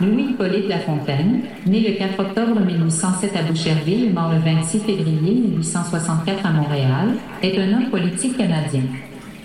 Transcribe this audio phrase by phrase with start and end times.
[0.00, 6.46] Louis-Hippolyte Lafontaine, né le 4 octobre 1807 à Boucherville et mort le 26 février 1864
[6.46, 7.08] à Montréal,
[7.42, 8.82] est un homme politique canadien.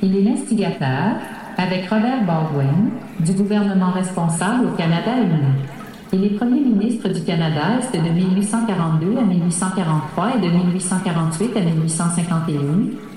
[0.01, 1.17] Il est l'instigateur,
[1.57, 5.65] avec Robert Baldwin, du gouvernement responsable au Canada uni.
[6.13, 11.59] Il est premier ministre du Canada Est de 1842 à 1843 et de 1848 à
[11.59, 12.53] 1851,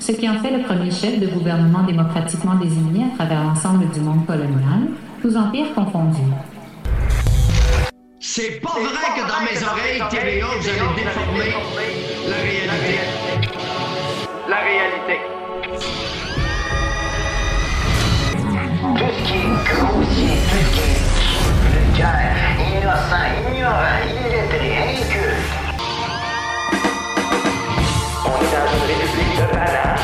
[0.00, 4.00] ce qui en fait le premier chef de gouvernement démocratiquement désigné à travers l'ensemble du
[4.00, 4.88] monde colonial,
[5.22, 6.32] tous empires confondus.
[8.40, 11.50] C'est pas vrai que dans mes oreilles, TVA, vous allez déformer
[12.28, 12.94] la réalité.
[14.48, 15.16] La réalité.
[18.94, 21.02] Tout ce qui est grossier, tout ce qui est
[21.74, 25.50] vulgaire, innocent, ignorant, illettré, inculte.
[28.24, 29.98] On est dans une république de bananes.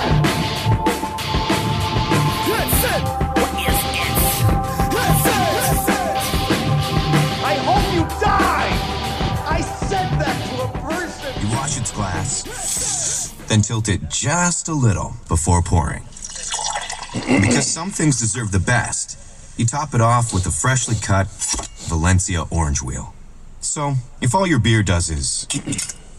[11.76, 16.02] Its glass, then tilt it just a little before pouring.
[17.40, 19.18] Because some things deserve the best,
[19.58, 21.26] you top it off with a freshly cut
[21.88, 23.14] Valencia orange wheel.
[23.60, 25.46] So, if all your beer does is,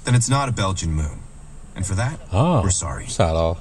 [0.03, 1.19] then it's not a Belgian moon.
[1.75, 3.07] And for that, Ah, we're sorry.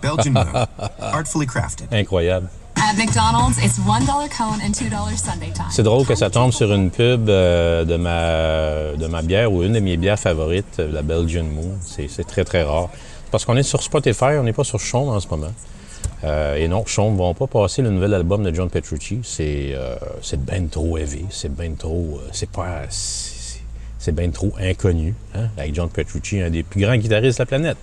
[0.00, 0.46] Belgian moon,
[1.00, 1.88] artfully crafted.
[1.92, 2.50] Incroyable.
[2.76, 5.66] At McDonald's, it's $1 cone and $2 Sunday time.
[5.70, 9.62] C'est drôle que ça tombe sur une pub euh, de, ma, de ma bière ou
[9.62, 11.78] une de mes bières favorites, euh, la Belgian Moon.
[11.80, 12.90] C'est très, très rare.
[13.30, 15.52] Parce qu'on est sur Spotify, on n'est pas sur Chaume en ce moment.
[16.24, 19.20] Euh, et non, Chaume ne vont pas passer le nouvel album de John Petrucci.
[19.22, 19.96] C'est euh,
[20.38, 21.24] ben trop heavy.
[21.30, 22.20] C'est ben trop.
[22.32, 22.82] c'est pas.
[22.90, 25.14] C'est ben trop inconnu.
[25.34, 25.48] Hein?
[25.56, 27.78] Avec John Petrucci, un des plus grands guitaristes de la planète.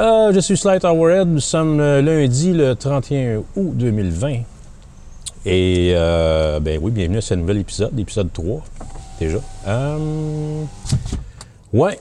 [0.00, 1.28] Euh, je suis Slight Hourhead.
[1.28, 4.38] Nous sommes euh, lundi, le 31 août 2020.
[5.46, 8.62] Et, euh, ben oui, bienvenue à ce nouvel épisode, épisode 3,
[9.20, 9.38] déjà.
[9.68, 10.64] Euh,
[11.72, 11.98] ouais.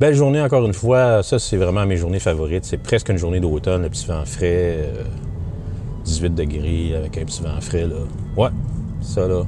[0.00, 1.22] Belle journée encore une fois.
[1.22, 2.64] Ça, c'est vraiment mes journées favorites.
[2.64, 4.78] C'est presque une journée d'automne, le petit vent frais.
[4.78, 5.04] euh,
[6.04, 7.96] 18 degrés avec un petit vent frais, là.
[8.36, 8.48] Ouais,
[9.02, 9.42] ça, là.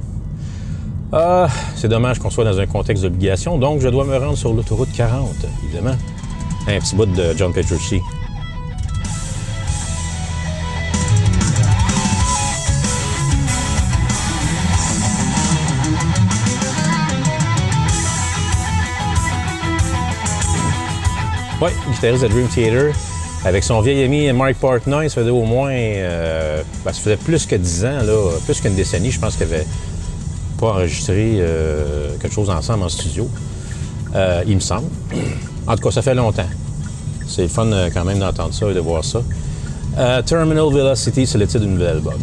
[1.11, 4.53] Ah, c'est dommage qu'on soit dans un contexte d'obligation, donc je dois me rendre sur
[4.53, 5.29] l'autoroute 40,
[5.65, 5.95] évidemment.
[6.67, 8.01] Un petit bout de John Petrucci.
[21.61, 22.93] Oui, guitariste de Dream Theater.
[23.45, 25.71] Avec son vieil ami Mark Portnoy, ça faisait au moins.
[25.71, 27.99] euh, ben, ça faisait plus que 10 ans,
[28.45, 29.65] plus qu'une décennie, je pense qu'il avait
[30.59, 33.29] pas enregistré euh, quelque chose ensemble en studio.
[34.15, 34.87] Euh, il me semble.
[35.67, 36.47] En tout cas, ça fait longtemps.
[37.27, 39.21] C'est fun euh, quand même d'entendre ça et de voir ça.
[39.97, 42.19] Euh, Terminal Velocity, c'est le titre du nouvel album.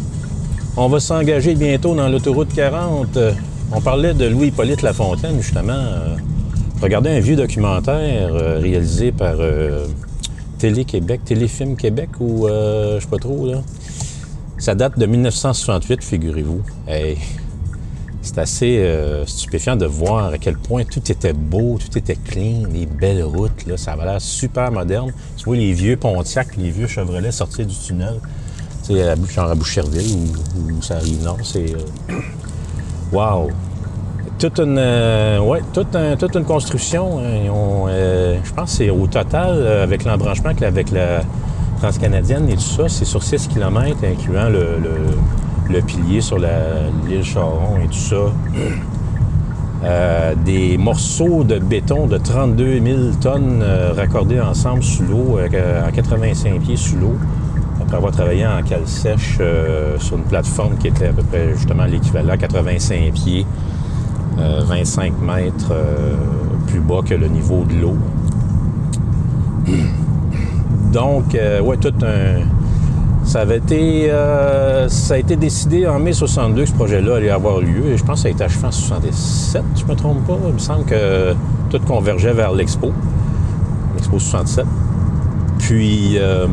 [0.77, 3.17] On va s'engager bientôt dans l'autoroute 40.
[3.17, 3.33] Euh,
[3.73, 5.83] on parlait de Louis-Hippolyte Lafontaine, justement.
[6.83, 9.37] Regardais un vieux documentaire réalisé par
[10.59, 13.63] Télé-Québec, Téléfilm Québec ou je sais pas trop, là.
[14.59, 16.63] Ça date de 1968, figurez-vous.
[16.89, 17.17] Hey,
[18.23, 22.65] c'est assez euh, stupéfiant de voir à quel point tout était beau, tout était clean,
[22.73, 25.13] les belles routes, là, ça avait l'air super moderne.
[25.37, 28.21] Tu vois les vieux Pontiac, les vieux Chevrolet sortir du tunnel,
[28.87, 31.75] tu sais, à, genre à Boucherville ou, ça arrive nord, c'est...
[31.75, 32.15] euh,
[33.13, 33.51] Wow!
[34.39, 37.19] Toute une, euh, ouais, toute, toute une construction.
[37.19, 37.51] hein.
[37.89, 41.21] Euh, je pense que c'est au total, avec l'embranchement avec la
[41.81, 44.79] transcanadienne et tout ça, c'est sur 6 km, incluant le-
[45.71, 48.17] le pilier sur l'île Charon et tout ça.
[49.83, 55.87] Euh, des morceaux de béton de 32 000 tonnes euh, raccordés ensemble sous l'eau, euh,
[55.87, 57.15] à 85 pieds sous l'eau,
[57.81, 61.55] après avoir travaillé en cale sèche euh, sur une plateforme qui était à peu près
[61.57, 63.47] justement l'équivalent, 85 pieds,
[64.39, 65.73] euh, 25 mètres
[66.67, 67.97] plus bas que le niveau de l'eau.
[70.93, 72.60] Donc, ouais, tout un.
[73.31, 74.11] Ça avait été.
[74.11, 77.87] euh, ça a été décidé en mai 62 que ce projet-là allait avoir lieu.
[77.93, 80.37] Et je pense que ça a été achevé en 67, je me trompe pas.
[80.49, 81.35] Il me semble que
[81.71, 82.91] tout convergeait vers l'Expo.
[83.95, 84.65] L'Expo 67.
[85.61, 86.49] Puis, euh,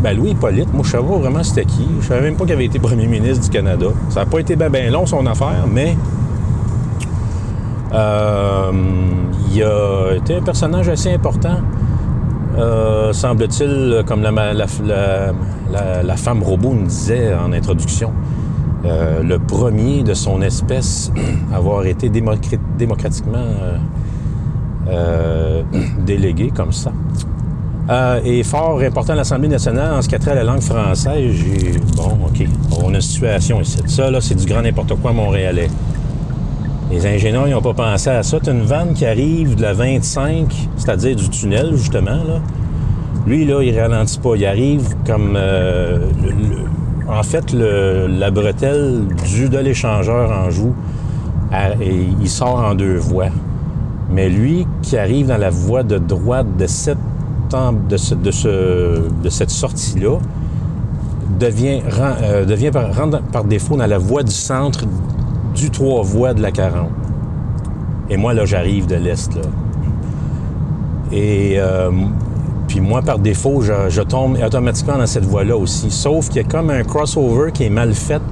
[0.00, 1.88] ben Louis Hippolyte, moi, je savais vraiment c'était qui?
[2.00, 3.86] Je savais même pas qu'il avait été premier ministre du Canada.
[4.10, 5.96] Ça n'a pas été bien ben long, son affaire, mais
[7.92, 8.70] euh,
[9.52, 11.56] il a été un personnage assez important.
[12.58, 15.32] Euh, semble-t-il, comme la, la- la-
[15.72, 18.10] la- femme robot nous disait en introduction,
[18.84, 21.10] euh, le premier de son espèce
[21.52, 23.76] à avoir été démocratiquement euh,
[24.88, 25.62] euh,
[26.06, 26.92] délégué comme ça.
[28.24, 31.30] Et fort important à l'Assemblée nationale en ce qui a trait à la langue française.
[31.34, 31.72] J'ai...
[31.96, 32.46] Bon, OK.
[32.80, 33.78] On a une situation ici.
[33.86, 35.68] Ça, là, c'est du grand n'importe quoi montréalais.
[36.90, 38.38] Les ingénieurs n'ont pas pensé à ça.
[38.40, 42.22] T'as une vanne qui arrive de la 25, c'est-à-dire du tunnel, justement.
[42.24, 42.40] Là.
[43.26, 44.34] Lui, là, il ralentit pas.
[44.36, 45.34] Il arrive comme...
[45.36, 45.98] euh,
[47.08, 50.74] en fait, le- la bretelle du de l'échangeur en joue,
[52.20, 53.28] il sort en deux voies.
[54.10, 56.98] Mais lui, qui arrive dans la voie de droite de cette,
[57.52, 60.18] de de ce- de cette sortie-là,
[61.38, 61.80] devient,
[62.22, 64.84] euh, par défaut dans la voie du centre
[65.54, 66.88] du trois voies de la 40.
[68.10, 69.42] Et moi, là, j'arrive de l'Est, là.
[71.12, 71.90] Et euh,
[72.72, 75.90] puis moi, par défaut, je, tombe automatiquement dans cette voie-là aussi.
[75.90, 78.22] Sauf qu'il y a comme un crossover qui est mal fait,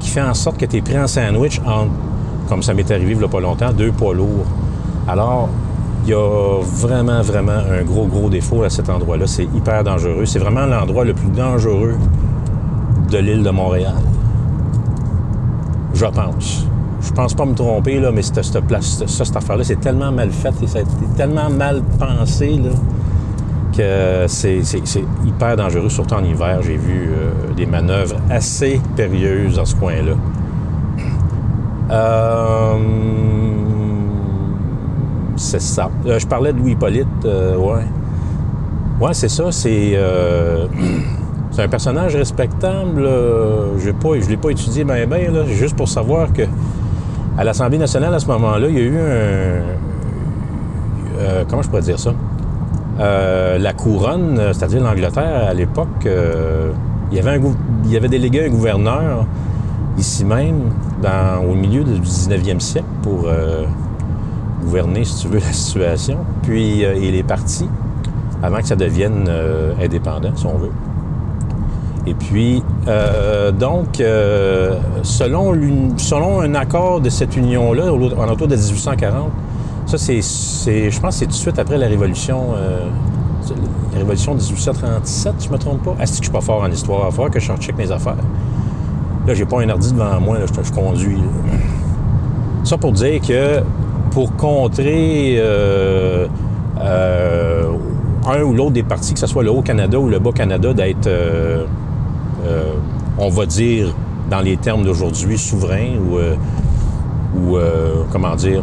[0.00, 1.92] qui fait en sorte que tu es pris en sandwich entre,
[2.48, 4.46] comme ça m'est arrivé il y a pas longtemps, deux poids lourds.
[5.06, 5.48] Alors,
[6.02, 9.28] il y a vraiment, vraiment un gros, gros défaut à cet endroit-là.
[9.28, 10.26] C'est hyper dangereux.
[10.26, 11.94] C'est vraiment l'endroit le plus dangereux
[13.12, 13.94] de l'île de Montréal.
[15.94, 16.66] Je pense.
[17.00, 20.10] Je pense pas me tromper, là, mais cette, cette place, ça, cette affaire-là, c'est tellement
[20.10, 20.80] mal fait et ça
[21.16, 22.60] tellement mal pensé,
[23.76, 24.62] c'est,
[25.24, 26.60] hyper dangereux, surtout en hiver.
[26.62, 30.12] J'ai vu euh, des manœuvres assez périlleuses dans ce coin-là.
[31.90, 32.76] Euh,
[35.36, 35.90] c'est ça.
[36.06, 37.84] Euh, je parlais de Louis Hippolyte, euh, ouais.
[39.00, 39.98] Ouais, c'est ça, c'est...
[41.58, 43.08] un personnage respectable.
[43.78, 46.42] je l'ai pas étudié bien, bien, là, juste pour savoir que
[47.36, 49.62] à l'Assemblée nationale, à ce moment-là, il y a eu un...
[51.48, 52.14] comment je pourrais dire ça?
[53.00, 56.70] Euh, la couronne, euh, c'est-à-dire l'Angleterre, à l'époque, euh,
[57.10, 57.38] il, y avait
[58.06, 59.26] un délégué un gouverneur
[59.98, 60.70] ici même,
[61.48, 63.28] au milieu du 19e siècle, pour
[64.64, 66.18] gouverner, si tu veux, la situation.
[66.42, 67.68] Puis il est parti
[68.42, 69.30] avant que ça devienne
[69.80, 70.72] indépendant, si on veut.
[72.08, 72.64] Et puis,
[73.56, 74.02] donc,
[75.02, 75.54] selon,
[75.96, 79.30] selon un accord de cette union-là, en autour de 1840,
[79.86, 82.86] ça, c'est, je pense que c'est tout de suite après la Révolution, euh,
[83.92, 85.94] la Révolution de 1837, si je me trompe pas.
[85.98, 87.10] Ah, que je suis pas fort en histoire.
[87.10, 88.16] Il que je check mes affaires.
[89.26, 91.22] Là, j'ai pas un ordi devant moi, je, conduis.
[92.62, 93.62] Ça pour dire que
[94.10, 96.26] pour contrer euh,
[96.80, 97.72] euh,
[98.26, 101.64] un ou l'autre des partis, que ce soit le Haut-Canada ou le Bas-Canada, d'être, euh,
[103.18, 103.94] on va dire,
[104.30, 106.18] dans les termes d'aujourd'hui, souverain ou,
[107.38, 107.58] ou
[108.10, 108.62] comment dire,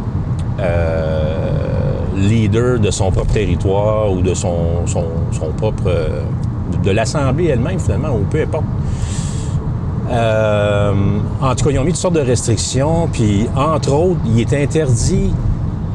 [2.17, 4.83] leader de son propre territoire ou de son,
[5.57, 5.83] propre...
[5.87, 6.21] euh,
[6.83, 8.63] de l'Assemblée elle-même, finalement, ou peu importe.
[10.09, 10.93] Euh,
[11.41, 14.53] en tout cas, ils ont mis toutes sortes de restrictions, puis entre autres, il est
[14.63, 15.31] interdit,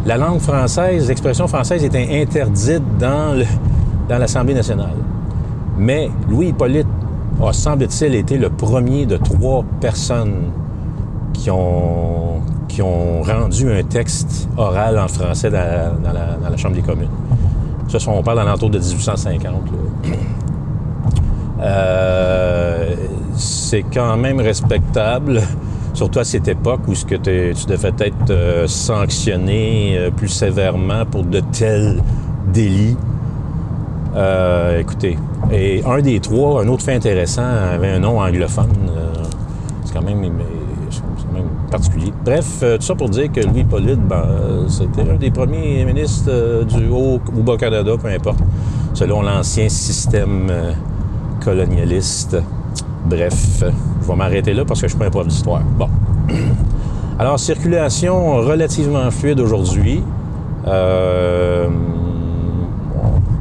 [0.07, 3.45] la langue française, l'expression française était interdite dans, le-
[4.09, 4.95] dans l'Assemblée nationale.
[5.79, 6.87] Mais Louis Hippolyte
[7.45, 10.45] a, semble-t-il, été le premier de trois personnes
[11.35, 17.11] qui ont, qui ont rendu un texte oral en français dans la, Chambre des communes.
[17.89, 19.45] Ça, on parle dans l'entour de 1850.
[19.45, 20.17] là.
[21.61, 22.95] Euh,
[23.35, 25.43] c'est quand même respectable,
[25.95, 31.05] surtout à cette époque où ce que tu devais être euh, sanctionné euh, plus sévèrement
[31.07, 32.03] pour de tels
[32.53, 32.97] délits.
[34.79, 35.19] Écoutez,
[35.53, 38.73] et un des trois, un autre fait intéressant, avait un nom anglophone.
[39.85, 40.31] c'est quand même, mais
[40.91, 41.51] c'est quand même
[42.25, 45.85] Bref, euh, tout ça pour dire que Louis Hippolyte, ben, euh, c'était un des premiers
[45.85, 48.39] ministres euh, du Haut ou Bas-Canada, peu importe,
[48.95, 50.51] selon l'ancien système
[51.45, 52.37] colonialiste.
[53.05, 53.63] Bref,
[54.03, 55.63] je vais m'arrêter là parce que je suis pas un prof d'histoire.
[55.79, 55.89] Bon.
[57.19, 60.03] Alors, circulation relativement fluide aujourd'hui.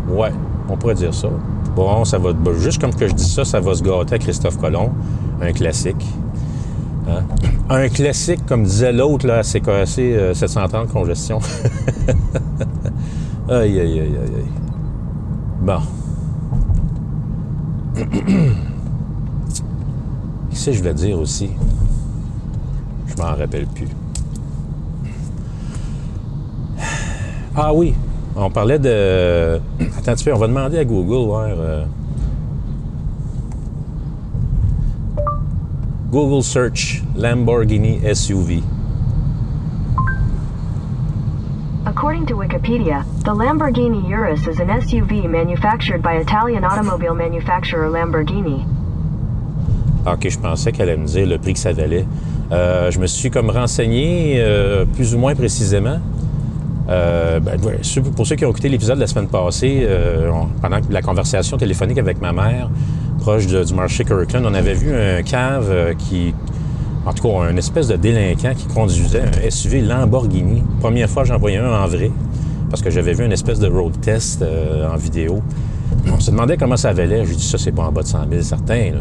[0.09, 0.31] Ouais,
[0.69, 1.29] on pourrait dire ça.
[1.75, 2.31] Bon, ça va.
[2.33, 4.91] ben, juste comme que je dis ça, ça va se gâter à Christophe Colomb.
[5.41, 6.05] Un classique.
[7.07, 7.23] Hein?
[7.69, 11.39] Un classique, comme disait l'autre, là, c'est euh, 730 congestion.
[13.49, 14.51] aïe, aïe, aïe, aïe, aïe.
[15.61, 15.79] Bon.
[20.49, 21.49] Qu'est-ce que je voulais dire aussi?
[23.07, 23.87] Je m'en rappelle plus.
[27.55, 27.93] Ah oui,
[28.35, 29.59] on parlait de...
[29.97, 31.45] Attends un petit peu, on va demander à Google, voir...
[31.47, 31.85] euh,
[36.15, 38.63] Google Search Lamborghini SUV.
[41.85, 48.65] According to Wikipedia, the Lamborghini Urus is an SUV manufactured by Italian automobile manufacturer Lamborghini.
[50.07, 52.05] OK, je pensais qu'elle allait me dire le prix que ça valait.
[52.53, 55.99] Euh, je me suis comme renseigné euh, plus ou moins précisément.
[56.87, 57.59] Euh, ben,
[58.15, 60.29] pour ceux qui ont écouté l'épisode de la semaine passée, euh,
[60.61, 62.69] pendant la conversation téléphonique avec ma mère,
[63.19, 66.33] proche du marché Kirkland, on avait vu un cave euh, qui,
[67.05, 70.63] En tout cas, un espèce de délinquant qui conduisait un SUV Lamborghini.
[70.79, 72.11] Première fois, j'en voyais un en vrai,
[72.69, 75.41] parce que j'avais vu une espèce de road test euh, en vidéo.
[76.11, 77.25] On se demandait comment ça valait.
[77.25, 78.91] J'ai dit, ça, c'est pas en bas de 100 000, certain.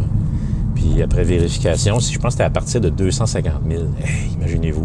[0.75, 3.83] Puis après vérification, si je pense que c'était à partir de 250 000.
[4.03, 4.85] Hey, imaginez-vous.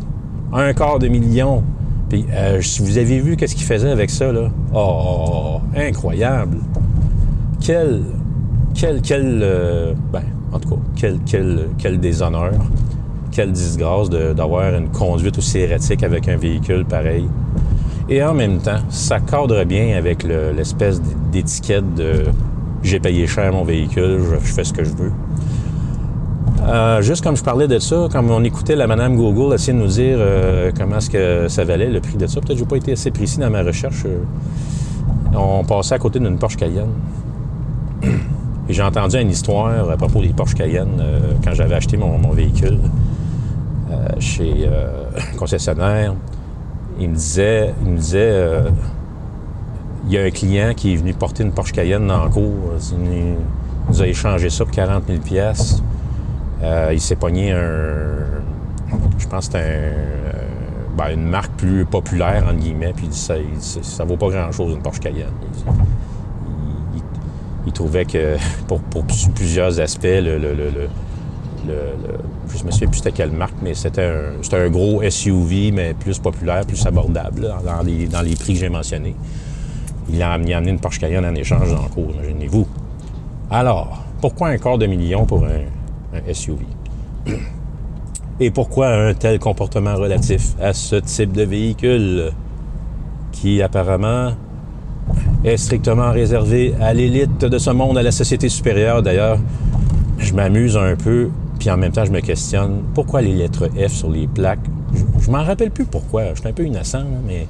[0.54, 1.64] Un quart de million.
[2.10, 4.50] Puis euh, si vous avez vu qu'est-ce qu'il faisait avec ça, là?
[4.74, 6.58] Oh, incroyable.
[7.62, 8.02] Quel,
[8.74, 10.22] quel, quel, euh, ben,
[10.52, 12.52] en tout cas, quel, quel, quel déshonneur,
[13.32, 17.28] quelle disgrâce d'avoir une conduite aussi erratique avec un véhicule pareil.
[18.10, 21.00] Et en même temps, ça cadre bien avec le- l'espèce
[21.32, 22.24] d'étiquette de
[22.82, 25.12] j'ai payé cher mon véhicule, je, je fais ce que je veux.
[26.64, 29.78] Euh, juste comme je parlais de ça, comme on écoutait la madame Google essayer de
[29.84, 32.66] nous dire euh, comment est-ce que ça valait le prix de ça, peut-être que j'ai
[32.66, 34.06] pas été assez précis dans ma recherche.
[35.36, 36.90] on passait à côté d'une Porsche Cayenne.
[38.70, 42.78] J'ai entendu une histoire à propos des Porsche Cayenne euh, quand j'avais acheté mon, véhicule
[43.90, 46.14] euh, chez euh, un concessionnaire.
[47.00, 48.70] Il me disait, il me disait euh,
[50.06, 52.74] il y a un client qui est venu porter une Porsche Cayenne le cours.
[52.92, 55.82] Il nous- a échangé ça pour 40 000 pièces.
[56.92, 58.20] Il s'est pogné un...
[59.18, 60.32] Je pense que c'était un, euh,
[60.96, 64.18] ben, une marque plus populaire, entre guillemets, puis il dit ça, il dit, ça vaut
[64.18, 65.28] pas grand-chose, une Porsche Cayenne.
[67.68, 68.38] Il, trouvait que,
[68.68, 68.82] pour,
[69.36, 70.90] plusieurs aspects, le, le-
[72.58, 76.20] je me souviens plus c'était quelle marque, mais c'était un, un gros SUV, mais plus
[76.20, 79.16] populaire, plus abordable, dans, les, dans les prix que j'ai mentionnés.
[80.12, 82.68] Il a, amené une Porsche Cayenne en échange dans le cours, imaginez-vous.
[83.52, 86.66] Alors, pourquoi un quart de million pour un SUV?
[88.40, 92.32] Et pourquoi un tel comportement relatif à ce type de véhicule
[93.34, 94.32] qui apparemment
[95.44, 99.40] est strictement réservé à l'élite de ce monde, à la société supérieure d'ailleurs?
[100.18, 101.30] Je m'amuse un peu,
[101.60, 104.60] puis en même temps je me questionne pourquoi les lettres F sur les plaques?
[104.94, 107.48] Je, je m'en rappelle plus pourquoi, je suis un peu innocent, mais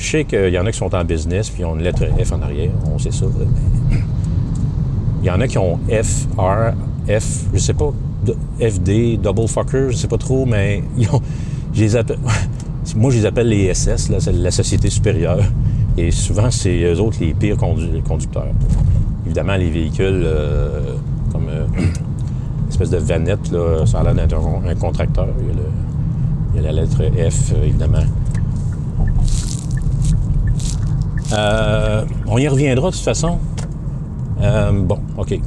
[0.00, 2.32] je sais qu'il y en a qui sont en business puis ont une lettre F
[2.32, 3.26] en arrière, on sait ça.
[5.20, 6.72] il y en a qui ont F, R,
[7.06, 7.92] F, je sais pas,
[8.60, 11.20] FD, double fucker, je sais pas trop, mais ils ont,
[11.74, 12.18] je les appelle,
[12.96, 15.44] moi je les appelle les SS, là, la société supérieure.
[16.00, 18.46] Et souvent, c'est eux autres les pires condu- conducteurs.
[19.26, 20.94] Évidemment, les véhicules euh,
[21.30, 25.28] comme euh, une espèce de vanette, là, ça a l'air d'être un, contracteur.
[26.54, 27.98] Il y, a la lettre F, évidemment.
[31.34, 33.36] Euh, on y reviendra de toute façon.
[34.40, 35.38] Bon, OK.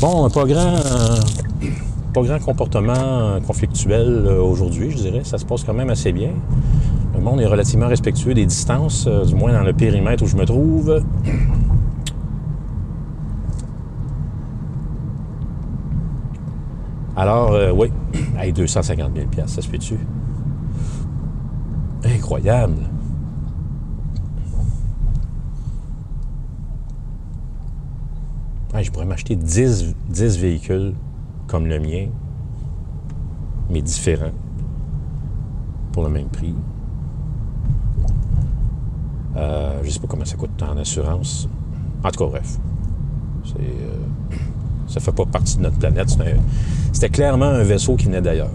[0.00, 0.74] Bon, pas grand,
[2.12, 5.22] pas grand comportement conflictuel aujourd'hui, je dirais.
[5.24, 6.32] Ça se passe quand même assez bien.
[7.26, 10.44] Monde est relativement respectueux des distances, euh, du moins dans le périmètre où je me
[10.44, 11.02] trouve.
[17.16, 17.90] Alors, euh, oui,
[18.38, 19.96] hey, 250 000 ça se fait-tu?
[22.04, 22.76] Incroyable!
[28.80, 30.94] Je pourrais m'acheter 10, 10 véhicules
[31.48, 32.06] comme le mien,
[33.68, 34.30] mais différents,
[35.90, 36.54] pour le même prix.
[39.36, 41.48] Euh, je sais pas comment ça coûte en assurance.
[42.02, 42.58] En tout cas, bref.
[43.44, 44.36] C'est, euh,
[44.88, 46.16] ça fait pas partie de notre planète.
[46.92, 48.48] C'était clairement un vaisseau qui venait d'ailleurs.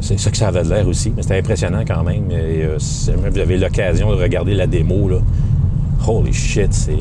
[0.00, 2.30] C'est ça que ça avait de l'air aussi, mais c'était impressionnant quand même.
[2.30, 5.10] Et, euh, vous avez l'occasion de regarder la démo,
[6.06, 6.96] holy shit, c'est,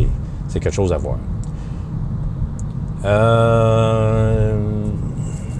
[0.53, 1.17] quelque chose à voir.
[3.05, 4.53] Euh,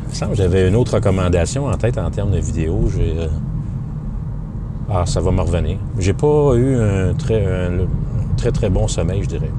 [0.05, 2.89] il me semble que j'avais une autre recommandation en tête en termes de vidéo.
[2.97, 3.27] Euh,
[4.95, 5.79] Ah, ça va me revenir.
[5.97, 7.43] J'ai pas eu un très,
[8.37, 9.49] très, très bon sommeil, je dirais.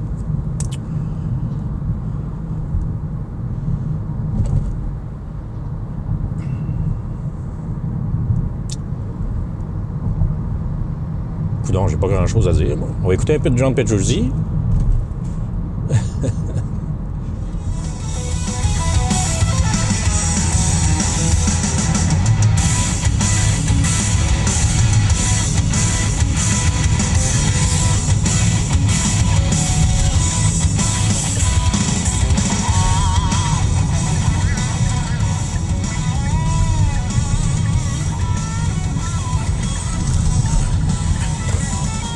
[11.65, 12.77] Coudon, j'ai pas grand chose à dire.
[13.03, 14.31] On va écouter un peu de John Petrucci.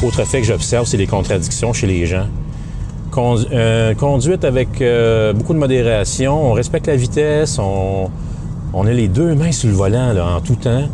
[0.10, 2.26] Autre fait que j'observe, c'est les contradictions chez les gens.
[3.16, 8.10] Euh, conduite avec euh, beaucoup de modération, on respecte la vitesse, on,
[8.74, 10.90] on a les deux mains sur le volant en tout temps,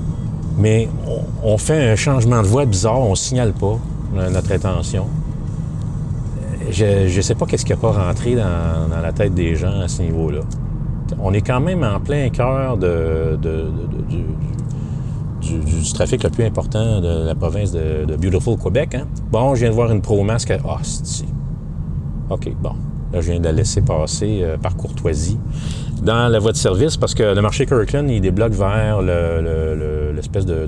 [0.58, 0.90] mais
[1.46, 3.80] on, fait un changement de voie bizarre, on signale pas
[4.14, 5.06] notre intention.
[6.70, 9.88] Je ne sais pas qu'est-ce qui n'a pas rentré dans, la tête des gens à
[9.88, 10.42] ce niveau-là.
[11.22, 13.40] on est quand même en plein cœur de-
[15.46, 18.96] du, trafic le plus important de la province de, Beautiful Québec.
[18.96, 19.08] Hein?
[19.32, 20.52] Bon, je viens de voir une pro-masque.
[20.68, 21.26] Ah, c'est
[22.30, 22.72] OK, bon.
[23.14, 25.38] Là, je viens de la laisser passer euh, par courtoisie
[26.02, 29.76] dans la voie de service parce que le marché Kirkland, il débloque vers le- le-
[29.76, 30.68] le- l'espèce de,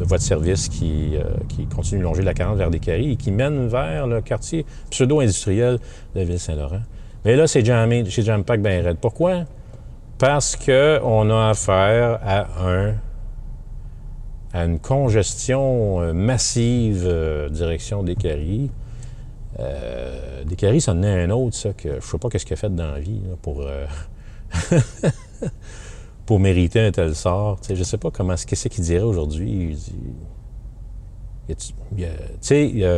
[0.00, 3.16] voie de service qui, euh, qui continue de longer la 40 vers des Caries et
[3.16, 5.78] qui mène vers le quartier pseudo-industriel
[6.14, 6.82] de Ville-Saint-Laurent.
[7.24, 8.98] Mais là, c'est jammé, c'est jam pack bien raide.
[9.00, 9.44] Pourquoi?
[10.18, 12.94] Parce qu'on a affaire à un
[14.52, 18.70] à une congestion euh, massive euh, direction des Caries.
[19.58, 22.56] Euh, des ça en est un autre, ça, que je sais pas qu'est-ce qu'il a
[22.56, 23.86] fait dans la vie là, pour, euh,
[26.26, 27.58] pour mériter un tel sort.
[27.62, 29.50] Sais, je sais pas comment, qu'est-ce qu'il dirait aujourd'hui.
[29.50, 29.92] Il dit-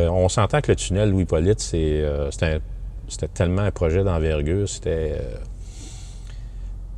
[0.09, 5.15] on s'entend que le tunnel Louis-Polyte, c'est, c'était, tellement un projet d'envergure, c'était...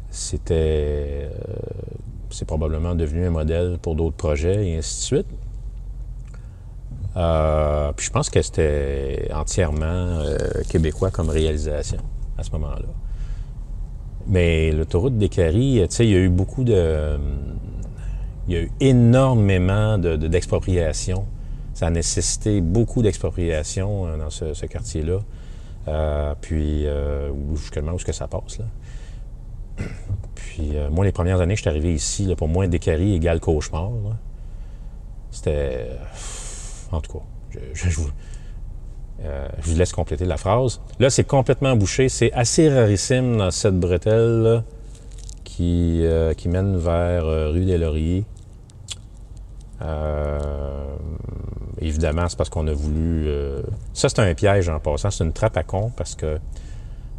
[0.10, 1.30] c'était...
[2.34, 5.28] c'est probablement devenu un modèle pour d'autres projets et ainsi de suite.
[7.16, 10.38] Euh, puis je pense que c'était entièrement euh,
[10.68, 12.00] québécois comme réalisation
[12.38, 12.88] à ce moment-là.
[14.28, 17.18] Mais l'autoroute des Caries, tu sais, il y a eu beaucoup de...
[18.48, 21.26] Il y a eu énormément de- de- d'expropriation.
[21.76, 25.20] Ça a nécessité beaucoup d'expropriation euh, dans ce, quartier-là.
[26.42, 26.86] Puis,
[27.56, 28.66] justement, où est-ce que ça passe, là?
[30.36, 33.40] Puis, euh, moi, les premières années que je suis arrivé ici, pour moi, Descaries égale
[33.40, 33.90] cauchemar.
[35.32, 35.88] C'était.
[36.92, 38.10] En tout cas, je, vous,
[39.24, 40.80] euh, je vous laisse compléter la phrase.
[41.00, 42.08] Là, c'est complètement bouché.
[42.10, 44.64] C'est assez rarissime dans cette bretelle
[45.44, 48.26] qui, euh, qui mène vers euh, rue des Lauriers.
[49.82, 50.86] Euh,
[51.80, 53.26] évidemment, c'est parce qu'on a voulu.
[53.28, 53.64] euh,
[53.94, 55.10] Ça, c'est un piège en passant.
[55.10, 56.38] C'est une trappe à con parce que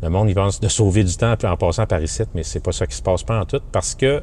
[0.05, 2.73] le monde, il pense de sauver du temps en passant par ici, mais c'est pas
[2.73, 4.23] ça qui se passe pas en tout parce que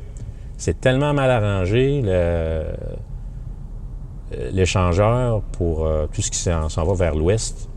[0.57, 2.65] c'est tellement mal arrangé, le-
[4.53, 7.67] l'échangeur pour euh, tout ce qui s'en va vers l'ouest.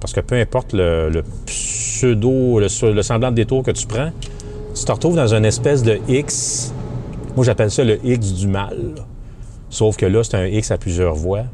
[0.00, 4.10] Parce que peu importe le, pseudo, le, le semblant de détour que tu prends,
[4.74, 6.72] tu te retrouves dans une espèce de X.
[7.36, 8.94] Moi, j'appelle ça le X du mal.
[9.70, 11.44] Sauf que là, c'est un X à plusieurs voies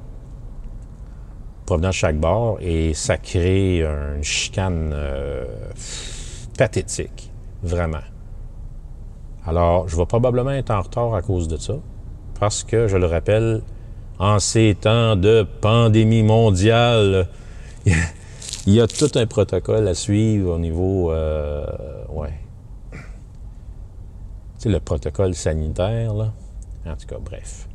[1.67, 5.45] provenant de chaque bord et ça crée une chicane euh,
[6.59, 7.31] pathétique,
[7.63, 8.03] vraiment.
[9.47, 11.75] Alors, je vais probablement être en retard à cause de ça,
[12.41, 13.63] parce que, je le rappelle,
[14.19, 17.29] en ces temps de pandémie mondiale,
[18.67, 21.67] il y a tout un protocole à suivre au niveau, euh,
[22.11, 22.33] ouais,
[22.93, 22.99] tu
[24.59, 26.33] sais, le protocole sanitaire, là.
[26.87, 27.67] En tout cas, bref.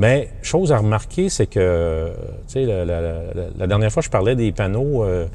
[0.00, 2.10] Mais, chose à remarquer, c'est que,
[2.48, 5.26] tu sais, la, dernière fois, je parlais des panneaux euh,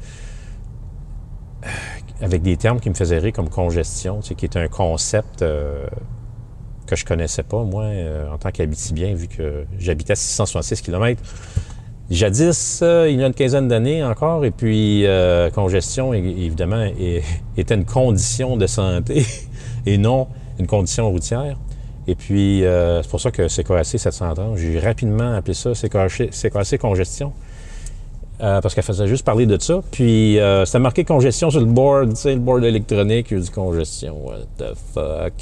[2.20, 5.42] avec des termes qui me faisaient rire comme congestion, tu sais, qui est un concept
[5.42, 5.86] euh,
[6.84, 11.22] que je connaissais pas, moi, euh, en tant qu'habitibien, vu que j'habitais à 666 km.
[12.10, 15.06] Jadis, il y a une quinzaine d'années encore, et puis
[15.54, 16.84] congestion, évidemment,
[17.56, 19.24] était une condition de santé
[19.86, 20.26] et non
[20.58, 21.56] une condition routière.
[22.08, 26.78] Et puis, euh, c'est pour ça que CKAC 730, j'ai rapidement appelé ça CKAC, CKAC
[26.78, 27.32] congestion.
[28.42, 29.80] Euh, parce qu'elle faisait juste parler de ça.
[29.90, 33.32] Puis, euh, c'était marqué congestion sur le board, tu sais, le board électronique.
[33.32, 35.32] A dit congestion, what the fuck?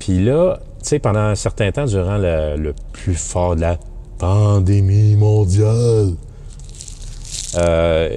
[0.00, 3.78] Puis là, tu sais, pendant un certain temps, durant le, le plus fort de la
[4.18, 6.14] pandémie mondiale,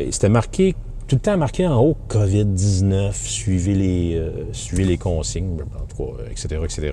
[0.10, 0.76] c'était marqué,
[1.14, 6.04] tout le temps marqué en haut COVID-19, suivez les, euh, suivez les consignes, en tout
[6.04, 6.92] cas, euh, etc., etc.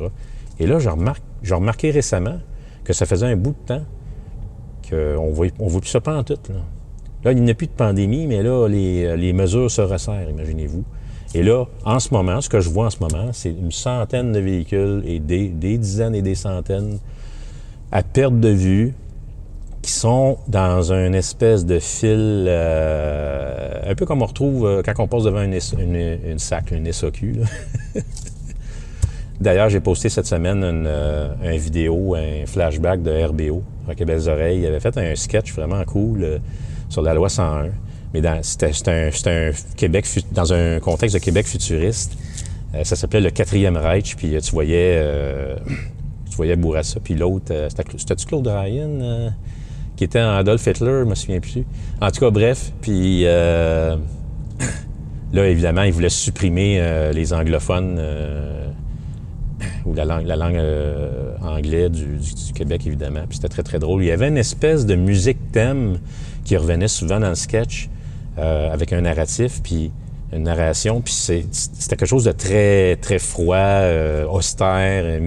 [0.58, 2.38] Et là, j'ai remarqué récemment
[2.84, 3.82] que ça faisait un bout de temps
[4.86, 6.36] qu'on ne voit, on voit plus ça pas en tout.
[6.50, 6.56] Là,
[7.24, 10.84] là il n'y a plus de pandémie, mais là, les, les mesures se resserrent, imaginez-vous.
[11.34, 14.32] Et là, en ce moment, ce que je vois en ce moment, c'est une centaine
[14.32, 16.98] de véhicules et des, des dizaines et des centaines
[17.90, 18.94] à perte de vue
[19.82, 24.92] qui sont dans une espèce de fil, euh, un peu comme on retrouve euh, quand
[24.98, 27.46] on passe devant une, une, une SAC, une là.
[29.40, 34.28] D'ailleurs, j'ai posté cette semaine une, euh, vidéo, un flashback de RBO, Rock et Belles
[34.28, 34.58] Oreilles.
[34.58, 36.40] Il avait fait un sketch vraiment cool
[36.90, 37.70] sur la loi 101.
[38.12, 42.18] Mais c'était un, Québec dans un contexte de Québec futuriste.
[42.82, 45.02] Ça s'appelait le quatrième Reich, puis tu voyais,
[46.30, 49.32] tu voyais Bourassa, puis l'autre, c'était c'était-tu Claude Ryan,
[50.00, 51.66] qui était Adolf Hitler, je me souviens plus.
[52.00, 53.96] En tout cas, bref, puis euh,
[55.34, 58.66] là, évidemment, ils voulaient supprimer euh, les anglophones euh,
[59.84, 60.58] ou la langue, la langue
[61.42, 62.18] anglaise du,
[62.54, 63.24] Québec, évidemment.
[63.28, 64.02] Puis c'était très, très drôle.
[64.02, 65.98] Il y avait une espèce de musique thème
[66.46, 67.90] qui revenait souvent dans le sketch.
[68.38, 69.92] avec un narratif, puis
[70.32, 73.82] une narration, puis c'était quelque chose de très, très froid,
[74.32, 75.20] austère,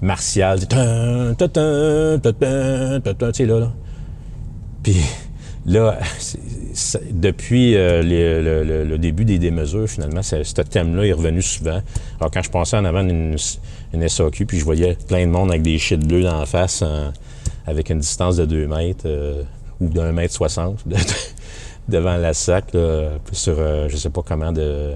[0.00, 0.60] martial.
[0.70, 1.34] Là,
[3.44, 3.72] là.
[4.86, 5.02] Puis
[5.66, 5.98] là,
[7.10, 11.80] depuis euh, le, début des démesures, finalement, ce thème-là est revenu souvent.
[12.20, 13.36] Alors, quand je passais en avant d'une
[13.92, 16.84] une SAQ, puis je voyais plein de monde avec des shit bleus dans la face,
[17.66, 19.42] avec une distance de 2 mètres euh,
[19.80, 20.94] ou d'un mètre 60 de-
[21.88, 22.66] devant la sac,
[23.32, 24.92] sur, euh, je sais pas comment, de,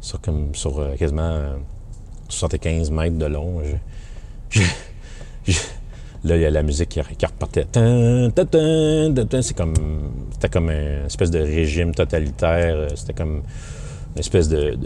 [0.00, 1.56] sur, comme, sur euh, quasiment euh,
[2.28, 3.60] 75 mètres de long.
[6.22, 7.66] Là, il y a la musique qui, qui repartait.
[9.42, 9.74] C'est comme.
[10.32, 12.74] C'était comme une espèce de régime totalitaire.
[12.76, 13.36] euh, C'était comme
[14.14, 14.76] une espèce de.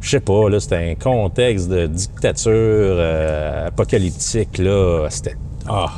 [0.00, 5.08] je sais pas, là, c'était un contexte de dictature euh, apocalyptique, là.
[5.10, 5.34] C'était.
[5.66, 5.90] Ah!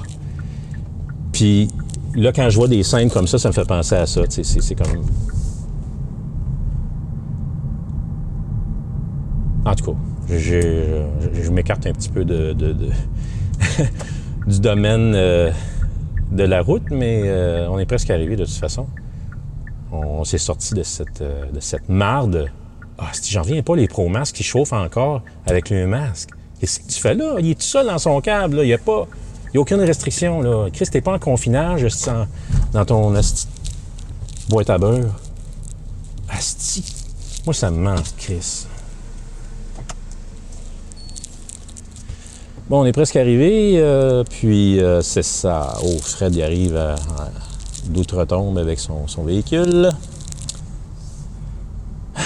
[1.33, 1.69] Puis
[2.15, 4.23] là, quand je vois des scènes comme ça, ça me fait penser à ça.
[4.31, 5.05] C'est c'est comme.
[9.67, 9.99] En tout cas,
[10.31, 12.53] je, m'écarte un petit peu de-
[14.47, 15.51] du domaine euh,
[16.31, 18.87] de la route, mais euh, on est presque arrivé de toute façon.
[19.93, 22.51] On, s'est sorti de cette, euh, de cette marde.
[22.99, 26.31] Ah, si j'en reviens pas, les pro-masques qui chauffent encore avec le masque.
[26.61, 27.37] Qu'est-ce que tu fais là?
[27.39, 28.63] Il est tout seul dans son câble, là.
[28.65, 29.07] Il n'y a pas.
[29.53, 30.69] Il y a aucune restriction, là.
[30.73, 32.27] Chris, t'es pas en confinage en-
[32.73, 33.47] dans ton esti-
[34.49, 35.15] boîte à beurre.
[36.29, 36.85] Asti.
[37.45, 38.67] Moi, ça me manque, Chris.
[42.69, 45.75] Bon, on est presque arrivé, euh, puis euh, c'est ça.
[45.85, 46.77] Oh, Fred, il arrive
[47.89, 49.91] d'outre-tombe avec son, véhicule.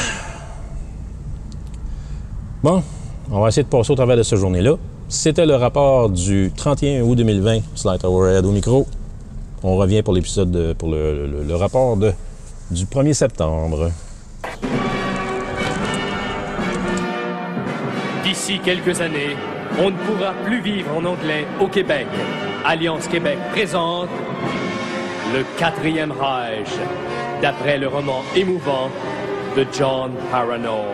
[2.63, 2.83] Bon,
[3.31, 4.77] on va essayer de passer au travers de cette journée-là.
[5.11, 8.87] C'était le rapport du 31 août 2020, Slide Overhead au micro.
[9.63, 13.91] On revient pour l'épisode, de- pour le, rapport du 1er septembre.
[18.25, 19.37] D'ici quelques années,
[19.79, 22.07] on ne pourra plus vivre en anglais au Québec.
[22.65, 24.09] Alliance Québec présente
[25.35, 26.69] Le quatrième Reich,
[27.41, 28.91] d'après le roman émouvant
[29.57, 30.85] de John Parano.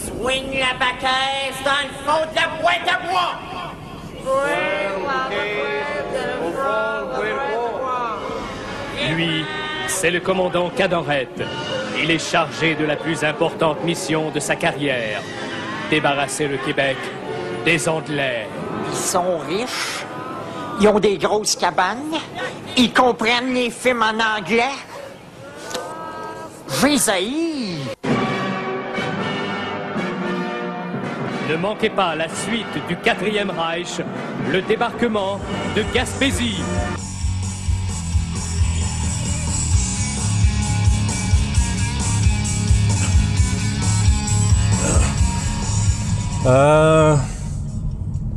[0.06, 3.34] Swing la baquette dans le fond de la boîte à bois!
[4.22, 8.18] Swing la baquette dans le fond de la boîte à bois!
[9.14, 9.36] Lui,
[9.86, 11.42] c'est le commandant Cadorette.
[12.02, 15.22] Il est chargé de la plus importante mission de sa carrière.
[15.90, 16.96] Débarrasser le Québec
[17.64, 18.48] des Anglais.
[18.90, 20.04] Ils sont riches.
[20.80, 22.18] Ils ont des grosses cabanes.
[22.76, 24.74] Ils comprennent les films en anglais.
[31.48, 34.00] Ne manquez pas la suite du quatrième Reich,
[34.50, 35.40] le débarquement
[35.76, 36.60] de Gaspésie.
[46.46, 47.16] Euh...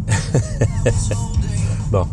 [1.92, 2.08] bon.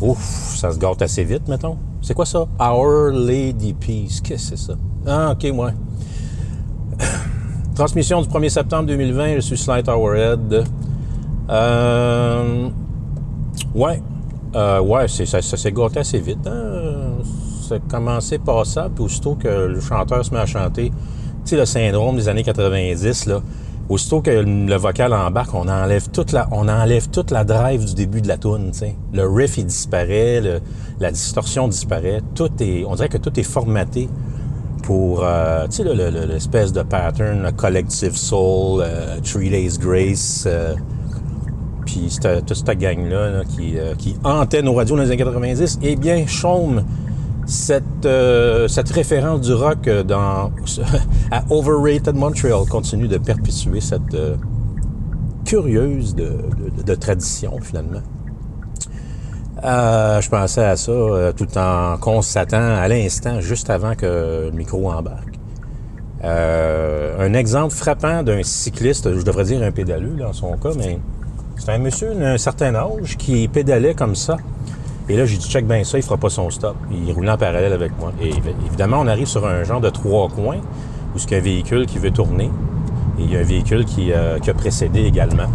[0.00, 1.76] Ouf, ça se gâte assez vite, mettons.
[2.00, 2.46] C'est quoi ça?
[2.60, 4.20] Our Lady Peace.
[4.22, 4.74] Qu'est-ce que c'est ça?
[5.04, 5.72] Ah, OK, moi.
[7.74, 10.64] Transmission du 1er septembre 2020, je suis Slight Hourhead.
[11.50, 12.68] Euh...
[13.74, 14.00] Ouais.
[14.54, 16.46] Euh, ouais, ça, ça s'est gâté assez vite.
[16.46, 17.24] Hein?
[17.66, 20.94] Ça a commencé passable, puis aussitôt que le chanteur se met à chanter, tu
[21.44, 23.40] sais, le syndrome des années 90, là,
[23.88, 27.94] aussitôt que le vocal embarque, on enlève toute la, on enlève toute la drive du
[27.94, 28.96] début de la tune, tu sais.
[29.12, 30.40] Le riff, il disparaît,
[31.00, 34.08] la distorsion disparaît, tout est, on dirait que tout est formaté
[34.82, 35.66] pour, euh,
[36.28, 40.74] l'espèce de pattern, le Collective Soul, euh, Three Days Grace, euh,
[41.86, 45.78] puis toute cette gang-là là, qui, euh, qui hantait nos radios dans les années 90,
[45.82, 46.84] eh bien, chôme
[47.52, 50.50] cette, euh, cette référence du rock euh, dans,
[51.30, 54.36] à Overrated Montreal continue de perpétuer cette euh,
[55.44, 58.00] curieuse de, tradition, finalement.
[59.62, 60.92] Je pensais à ça
[61.36, 65.38] tout en constatant à l'instant, juste avant que le micro embarque.
[66.24, 70.98] Un exemple frappant d'un cycliste, je devrais dire un pédaleux dans son cas, mais
[71.58, 74.36] c'est un monsieur d'un certain âge qui pédalait comme ça.
[75.08, 76.76] Et là, j'ai dit, check bien ça, il fera pas son stop.
[76.90, 78.12] Il roulait en parallèle avec moi.
[78.20, 80.58] Et évi- évidemment, on arrive sur un genre de trois coins
[81.14, 82.50] où c'est un véhicule qui veut tourner.
[83.18, 85.48] Et il y a un véhicule qui, euh, qui a précédé également.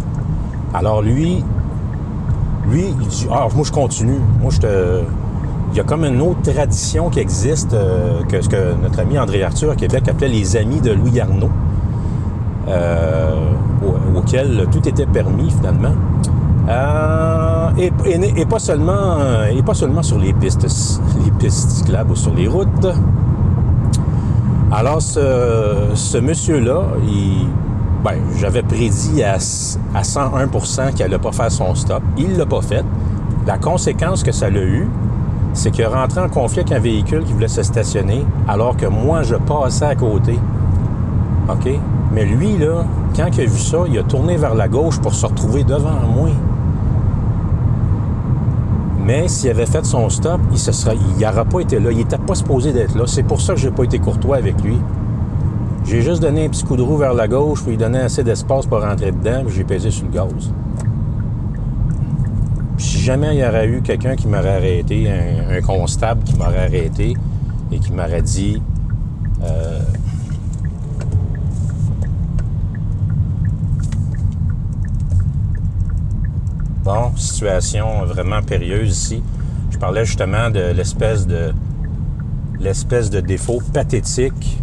[0.74, 1.42] Alors lui,
[2.70, 4.20] lui, il dit Ah, moi je continue.
[4.40, 5.00] Moi je te.
[5.72, 9.18] Il y a comme une autre tradition qui existe euh, que ce que notre ami
[9.18, 11.50] André Arthur à Québec appelait les amis de Louis Garneau.
[12.68, 13.34] euh,
[13.82, 15.92] au- auquel tout était permis finalement.
[16.68, 19.18] Euh, et, pas seulement,
[19.50, 20.66] et pas seulement sur les pistes,
[21.24, 22.86] les pistes cyclables ou sur les routes.
[24.70, 26.82] Alors, ce, ce monsieur-là,
[28.04, 32.02] ben, j'avais prédit à, à 101% qu'il n'allait pas faire son stop.
[32.18, 32.84] Il ne l'a pas fait.
[33.46, 34.88] La conséquence que ça l'a eu,
[35.54, 39.22] c'est qu'il rentré en conflit avec un véhicule qui voulait se stationner, alors que moi,
[39.22, 40.38] je passais à côté.
[41.48, 41.68] OK?
[42.12, 42.84] Mais lui, là,
[43.16, 46.00] quand il a vu ça, il a tourné vers la gauche pour se retrouver devant
[46.14, 46.28] moi.
[49.08, 51.90] Mais s'il avait fait son stop, il se serait, il n'aurait pas été là.
[51.90, 53.04] Il n'était pas supposé d'être là.
[53.06, 54.78] C'est pour ça que j'ai pas été courtois avec lui.
[55.86, 58.22] J'ai juste donné un petit coup de roue vers la gauche pour lui donner assez
[58.22, 60.52] d'espace pour rentrer dedans, puis j'ai pesé sur le gaz.
[62.76, 66.66] Si jamais il y aurait eu quelqu'un qui m'aurait arrêté, un, un constable qui m'aurait
[66.66, 67.16] arrêté
[67.72, 68.60] et qui m'aurait dit
[69.42, 69.80] euh,
[77.16, 79.22] Situation vraiment périlleuse ici.
[79.70, 81.52] Je parlais justement de l'espèce de
[82.60, 84.58] l'espèce de défaut pathétique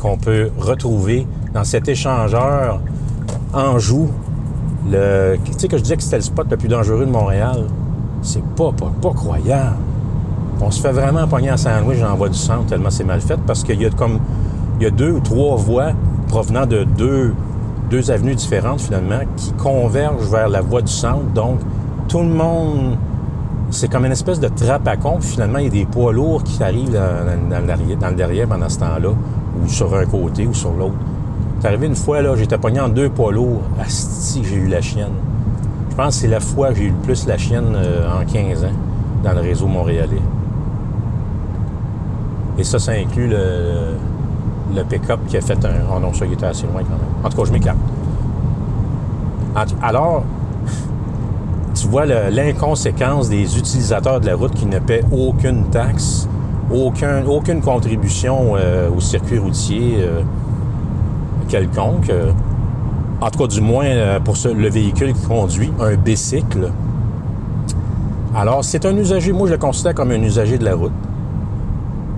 [0.00, 2.80] qu'on peut retrouver dans cet échangeur
[3.52, 4.10] Anjou.
[4.90, 7.66] Le, tu sais que je disais que c'était le spot le plus dangereux de Montréal.
[8.22, 9.76] C'est pas, pas, pas croyable.
[10.60, 13.20] On se fait vraiment pogner en sandwich dans la voie du centre tellement c'est mal
[13.20, 14.18] fait parce qu'il y a comme
[14.78, 15.92] il y a deux ou trois voies
[16.28, 17.34] provenant de deux,
[17.90, 21.26] deux avenues différentes finalement qui convergent vers la voie du centre.
[21.34, 21.60] Donc
[22.08, 22.96] tout le monde
[23.70, 25.20] c'est comme une espèce de trappe à con.
[25.20, 29.10] Finalement, il y a des poids lourds qui arrivent dans le derrière pendant ce temps-là,
[29.10, 30.94] ou sur un côté ou sur l'autre.
[31.60, 33.62] C'est arrivé une fois, là, j'étais pogné en deux poids lourds.
[33.80, 35.12] Asti, j'ai eu la chienne.
[35.90, 38.24] Je pense que c'est la fois que j'ai eu le plus la chienne euh, en
[38.24, 38.68] 15 ans
[39.22, 40.22] dans le réseau montréalais.
[42.58, 43.94] Et ça, ça inclut le,
[44.74, 45.72] le pick-up qui a fait un...
[45.94, 47.24] Oh non, ça, il était assez loin quand même.
[47.24, 47.78] En tout cas, je m'écarte.
[49.82, 50.24] Alors,
[51.74, 56.28] tu vois l'inconséquence des utilisateurs de la route qui ne paient aucune taxe,
[56.72, 60.22] aucun, aucune contribution euh, au circuit routier euh,
[61.48, 62.10] quelconque.
[62.10, 62.32] Euh,
[63.20, 66.72] en tout cas, du moins pour le véhicule qui conduit, un bicycle.
[68.34, 70.92] Alors, c'est un usager, moi je le considère comme un usager de la route.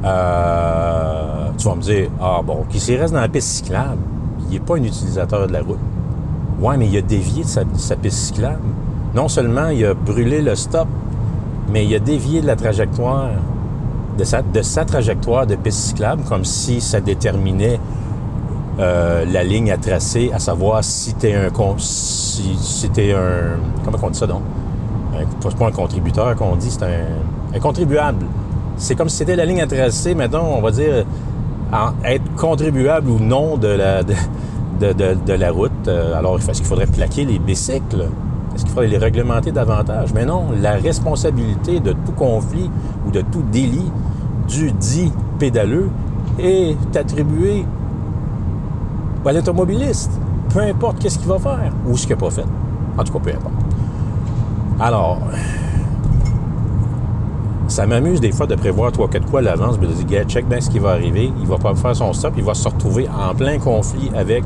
[0.04, 3.98] Euh, tu vas me dire, ah bon, qui s'il reste dans la piste cyclable,
[4.48, 5.78] il n'est pas un utilisateur de la route.
[6.60, 8.60] Ouais, mais il a dévié de sa, piste cyclable.
[9.14, 10.88] Non seulement il a brûlé le stop,
[11.70, 13.30] mais il a dévié de la trajectoire,
[14.18, 17.78] de sa, de sa trajectoire de piste cyclable, comme si ça déterminait
[18.80, 22.56] euh, la ligne à tracer, à savoir si t'es un con- si,
[22.98, 24.40] un comment on dit ça donc?
[25.14, 28.24] Un- c'est pas un contributeur qu'on dit c'est un, un contribuable
[28.78, 31.04] c'est comme si c'était la ligne à tracer mettons on va dire
[32.04, 34.14] être contribuable ou non de la de-
[34.92, 38.08] de- de la route Euh, alors est-ce qu'il faudrait plaquer les bicycles?
[38.54, 40.12] Est-ce qu'il faudrait les réglementer davantage?
[40.14, 42.70] Mais non la responsabilité de tout conflit
[43.06, 43.90] ou de tout délit
[44.48, 45.88] du dit pédaleux
[46.38, 47.64] est attribuée
[49.24, 50.10] à l'automobiliste.
[50.52, 52.44] Peu importe qu'est-ce qu'il va faire ou ce qu'il n'a pas fait.
[52.98, 53.54] En tout cas, peu importe.
[54.80, 55.18] Alors,
[57.72, 60.46] ça m'amuse des fois de prévoir trois, quatre quoi à l'avance, de dire, gars, check
[60.46, 61.32] bien ce qui va arriver.
[61.40, 64.44] Il va pas faire son stop, il va se retrouver en plein conflit avec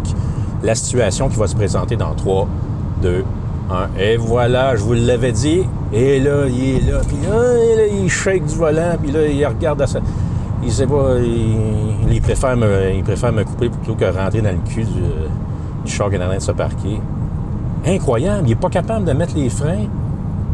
[0.62, 2.46] la situation qui va se présenter dans 3,
[3.02, 3.24] 2,
[3.70, 4.00] 1.
[4.00, 5.62] Et voilà, je vous l'avais dit.
[5.92, 9.82] Et là, il est là, puis là, il shake du volant, puis là, il regarde
[9.82, 9.98] à ça.
[10.62, 14.72] Il sait pas, il, préfère me, il préfère me couper plutôt que rentrer dans le
[14.72, 15.00] cul du,
[15.84, 17.00] du char qui de se parquer.
[17.84, 19.86] Incroyable, il est pas capable de mettre les freins,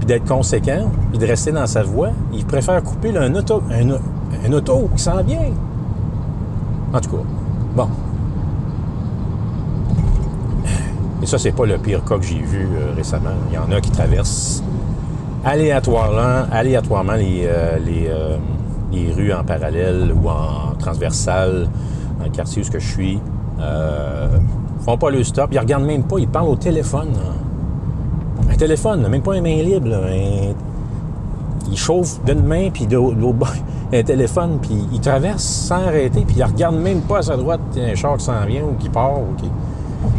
[0.02, 2.10] puis d'être conséquent, puis de rester dans sa voie.
[2.32, 5.52] Il préfère couper un auto, un, auto qui s'en vient.
[6.92, 7.22] En tout cas,
[7.76, 7.88] bon.
[11.22, 13.30] Et ça, c'est pas le pire cas que j'ai vu euh, récemment.
[13.48, 14.64] Il y en a qui traversent
[15.44, 18.38] aléatoirement, aléatoirement les, euh, les, euh,
[18.90, 21.68] les rues en parallèle ou en transversale
[22.18, 23.20] dans le quartier où je suis.
[23.60, 24.26] Euh,
[24.80, 25.50] font pas le stop.
[25.52, 26.18] Ils regardent même pas.
[26.18, 27.12] Ils parlent au téléphone.
[28.52, 29.88] Un téléphone, même pas une main libre.
[29.88, 29.98] là.
[30.08, 30.52] Un-
[31.70, 33.54] Ils chauffent d'une main, puis de l'autre
[33.94, 37.60] un téléphone, puis ils traversent sans arrêter, puis ils regardent même pas à sa droite
[37.76, 39.18] il un char qui s'en vient ou qui part.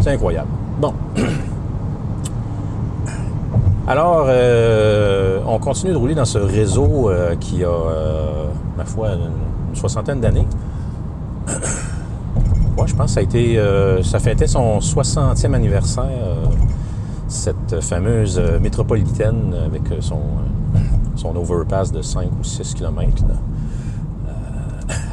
[0.01, 0.47] C'est incroyable.
[0.79, 0.93] Bon.
[3.87, 8.45] Alors, euh, on continue de rouler dans ce réseau euh, qui a, euh,
[8.77, 10.47] ma foi, une, soixantaine d'années.
[12.75, 13.61] Ouais, je pense que ça a été.
[14.01, 16.09] ça fêtait son 60e anniversaire,
[17.33, 20.15] cette fameuse euh, métropolitaine avec euh, son,
[20.75, 20.79] euh,
[21.15, 23.23] son overpass de 5 ou 6 km.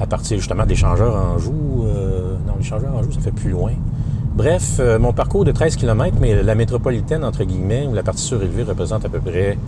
[0.00, 1.84] à partir justement d'échangeurs en joue.
[2.46, 3.72] non, l'échangeur en joue, ça fait plus loin.
[4.34, 8.62] Bref, mon parcours de 13 km, mais la métropolitaine, entre guillemets, où la partie surélevée
[8.62, 9.58] représente à peu près,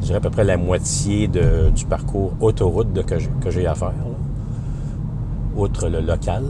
[0.00, 3.74] je dirais à peu près la moitié de- du parcours autoroute de, que j'ai- à
[3.74, 3.92] faire,
[5.56, 6.44] outre le local.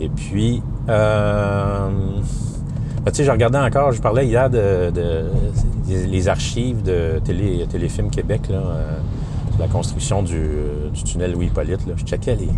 [0.00, 0.62] Et puis,
[3.06, 5.24] ben, tu sais, je regardais encore, je parlais hier de, de-
[5.86, 8.96] des- les archives de télé, Téléfilm Québec, là, euh,
[9.52, 10.48] sur la construction du,
[10.92, 11.80] du tunnel Louis-Hippolyte.
[11.96, 12.48] Je checkais les...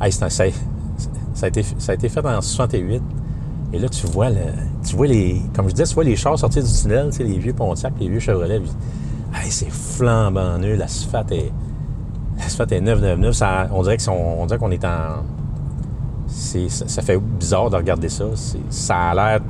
[0.00, 0.28] Hey, un- ça,
[1.34, 3.02] ça a été, ça a été fait en 68.
[3.74, 4.36] Et là, tu vois, le-
[4.82, 5.42] tu vois les...
[5.54, 7.92] Comme je disais, tu vois les chars sortir du tunnel, tu sais, les vieux Pontiac,
[8.00, 8.62] les vieux Chevrolet.
[9.34, 10.78] Hey, c'est flambant neuf.
[10.78, 11.52] L'asphalte est...
[12.38, 13.34] L'asphalte est 999.
[13.34, 15.22] Ça, on dirait qu'on est en...
[16.28, 18.24] ça, ça fait bizarre de regarder ça.
[18.70, 19.40] Ça a l'air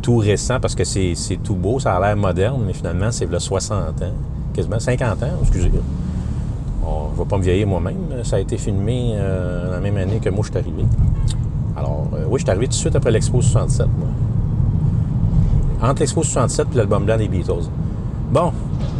[0.00, 3.38] tout récent parce que c'est tout beau, ça a l'air moderne, mais finalement, c'est là
[3.38, 4.12] 60 ans,
[4.54, 5.70] quasiment 50 ans, excusez.
[6.80, 7.96] Bon, je ne vais pas me vieillir moi-même.
[8.24, 10.84] Ça a été filmé euh, la même année que moi, je suis arrivé.
[11.76, 14.08] Alors, euh, oui, je suis arrivé tout de suite après l'Expo 67, moi.
[15.82, 17.68] Entre l'Expo 67 et l'album blanc des Beatles.
[18.32, 18.52] Bon,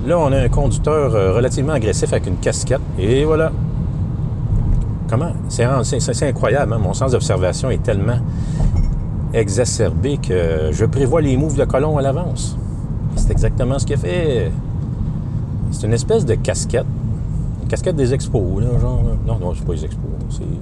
[0.07, 3.51] là, on a un conducteur euh, relativement agressif avec une casquette, et voilà.
[5.09, 5.33] Comment?
[5.49, 5.65] C'est
[6.23, 6.79] incroyable, hein?
[6.79, 8.19] Mon sens d'observation est tellement
[9.33, 12.57] exacerbé que je prévois les moves de colon à l'avance.
[13.16, 14.53] C'est exactement ce qu'il a fait.
[15.73, 16.87] C'est une espèce de casquette.
[17.62, 19.03] Une casquette des expos, là, genre.
[19.27, 20.11] Non, non, c'est pas les expos.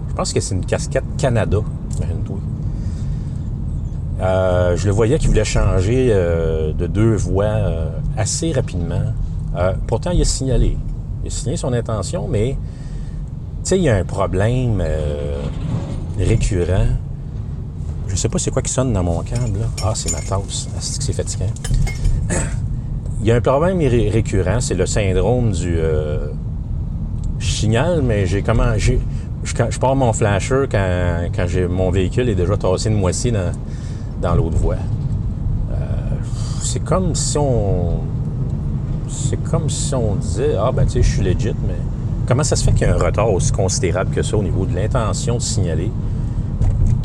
[0.09, 1.59] Je pense que c'est une casquette Canada.
[4.21, 9.03] Euh, je le voyais qu'il voulait changer euh, de deux voies euh, assez rapidement.
[9.87, 10.77] Pourtant, il a signalé.
[11.25, 12.57] Il a signalé son intention, mais
[13.71, 14.83] il y a un problème
[16.17, 16.87] récurrent.
[18.09, 19.61] Je sais pas c'est quoi qui sonne dans mon câble.
[19.61, 19.67] Là.
[19.85, 20.69] Ah, c'est ma tasse.
[20.81, 21.47] C'est fatigant?
[23.21, 25.75] Il y a un problème ré- récurrent, c'est le syndrome du...
[25.77, 26.29] euh,
[27.39, 28.77] je signale, mais j'ai comment...
[28.77, 28.95] Je,
[29.79, 31.21] pars mon flasher quand,
[31.71, 33.53] mon véhicule est déjà tassé de moitié dans,
[34.21, 34.75] dans l'autre voie.
[35.73, 35.77] Euh,
[36.63, 38.01] c'est comme si on...
[39.09, 41.75] C'est comme si on disait, ah ben tu sais, je suis legit, mais
[42.27, 44.65] comment ça se fait qu'il y a un retard aussi considérable que ça au niveau
[44.67, 45.91] de l'intention de signaler?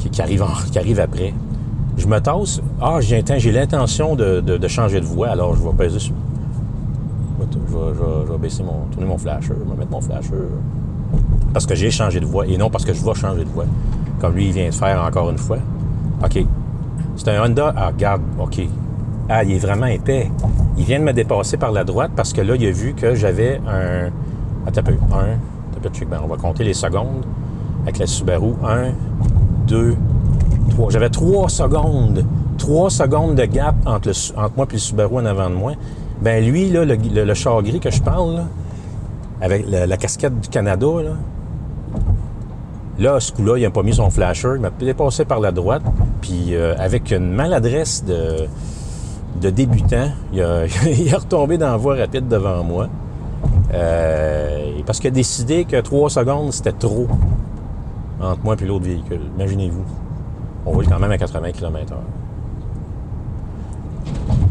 [0.09, 1.33] Qui, arrive, après?
[1.97, 5.73] Je me tasse, ah j'ai, inten- j'ai l'intention de, changer de voie, alors je vais
[5.73, 6.13] peser sur...
[7.39, 8.85] Je vais, je vais- baisser mon...
[8.91, 10.33] tourner mon flasher, je vais mettre mon flasher.
[11.53, 13.65] Parce que j'ai changé de voie et non parce que je vais changer de voie.
[14.19, 15.57] Comme lui, il vient de faire encore une fois.
[16.23, 16.45] OK.
[17.15, 17.73] C'est un Honda.
[17.75, 18.61] Ah, regarde, OK.
[19.29, 20.31] Ah, il est vraiment épais.
[20.77, 23.13] Il vient de me dépasser par la droite parce que là, il a vu que
[23.13, 24.09] j'avais un.
[24.67, 24.93] Attends un peu.
[25.11, 25.77] Un.
[25.77, 27.23] Attends un peu, on va compter les secondes
[27.83, 28.53] avec la Subaru.
[28.63, 28.93] Un,
[29.67, 29.95] deux,
[30.69, 30.89] trois.
[30.89, 32.25] J'avais trois secondes.
[32.57, 34.11] Trois secondes de gap entre,
[34.55, 35.73] moi et le Subaru en avant de moi.
[36.21, 38.43] Ben lui, là, le, le, char gris que je parle,
[39.41, 41.11] avec la, casquette du Canada, là,
[42.99, 44.51] Là, ce coup-là, il n'a pas mis son flasher.
[44.55, 45.81] Il m'a dépassé par la droite.
[46.21, 52.27] Puis, euh, avec une maladresse de, débutant, il, a, est retombé dans la voie rapide
[52.27, 52.87] devant moi.
[53.73, 57.07] Euh, parce qu'il a décidé que trois secondes, c'était trop
[58.31, 59.21] entre moi et l'autre véhicule.
[59.35, 59.83] Imaginez-vous.
[60.65, 61.95] On roule quand même à 80 km/h.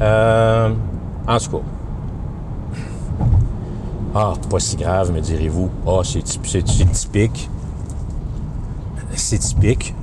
[0.02, 0.70] Euh,
[1.28, 1.62] en tout cas.
[4.14, 5.70] Ah, pas si grave, me direz-vous.
[5.86, 7.48] Ah, c'est typ- c'est- c'est typique.
[9.14, 9.94] C'est typique.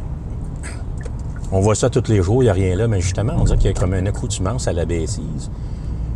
[1.51, 3.57] On voit ça tous les jours, il n'y a rien là, mais justement, on dirait
[3.57, 5.49] qu'il y a comme une accoutumance à la bêtise.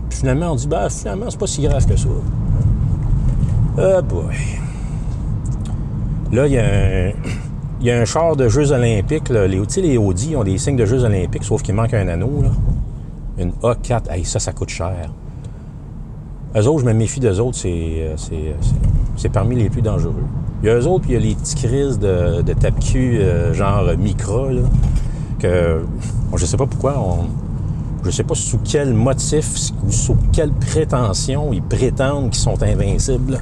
[0.10, 2.08] Puis finalement, on dit, bah, finalement, c'est pas si grave que ça.
[3.78, 4.36] Ah, boy.
[6.34, 6.54] Là, il
[7.86, 8.06] y a un.
[8.06, 9.30] Char de Jeux olympiques.
[9.30, 9.46] Là.
[9.48, 12.42] Les, les Audi ont des signes de Jeux olympiques, sauf qu'il manque un anneau.
[12.42, 12.50] Là.
[13.38, 14.10] Une A4.
[14.10, 15.14] Hey, ça, ça coûte cher.
[16.56, 18.54] Eux autres, je me méfie d'eux autres, c'est, euh, euh,
[19.16, 20.24] c'est- parmi les plus dangereux.
[20.62, 23.54] Il y a eux autres, puis il y a les petits crises de, tape-cul, euh,
[23.54, 24.62] genre Micra, là,
[25.40, 25.84] que
[26.30, 27.26] bon, je sais pas pourquoi, on,
[28.06, 33.40] je sais pas sous quel motif ou sous quelle prétention ils prétendent qu'ils sont invincibles,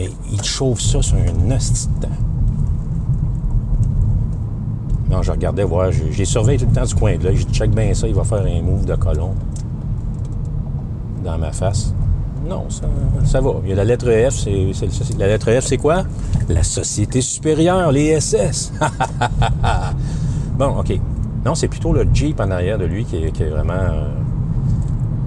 [0.00, 1.88] mais ils chauffent ça sur un hostie.
[5.10, 7.70] Non, je regardais voir, j'ai, surveillé tout le temps du coin de là, j'ai check
[7.72, 9.34] bien ça, il va faire un move de colon
[11.24, 11.92] dans ma face.
[12.48, 12.86] Non, ça,
[13.24, 13.50] ça va.
[13.64, 16.04] Il y a la lettre F, c'est, la lettre F, c'est quoi?
[16.48, 18.72] La Société supérieure, les SS.
[20.58, 20.98] bon, OK.
[21.44, 23.74] Non, c'est plutôt le Jeep en arrière de lui qui est, qui est vraiment...
[23.74, 24.08] euh,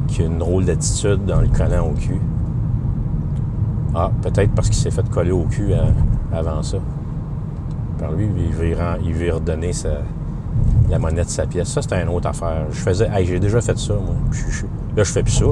[0.08, 2.20] qui a une drôle d'attitude dans le collant au cul.
[3.96, 6.78] Ah, peut-être parce qu'il s'est fait coller au cul à- avant ça.
[8.00, 8.76] par lui, il veut,
[9.06, 9.72] il veut redonner
[10.90, 11.70] la monnaie de sa pièce.
[11.70, 12.66] Ça, c'était une autre affaire.
[12.72, 14.16] Je faisais, j'ai déjà fait ça, moi.
[14.32, 14.66] Je- je-
[14.98, 15.46] là, je fais plus ça.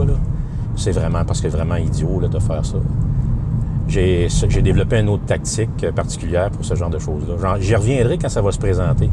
[0.76, 2.78] C'est vraiment parce que vraiment idiot, de faire ça.
[3.88, 7.58] J'ai développé une autre tactique particulière pour ce genre de choses-là.
[7.60, 9.10] J'y reviendrai quand ça va se présenter.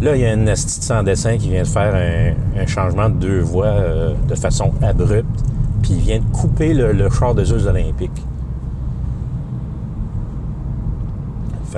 [0.00, 3.08] Là, il y a une esti de sans dessin qui vient de faire un, changement
[3.08, 5.44] de deux voies euh, de façon abrupte,
[5.82, 8.24] puis il vient de couper le, le char de Zeus olympique.